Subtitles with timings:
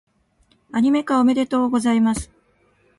[0.71, 2.31] アニメ化、おめでとうございます！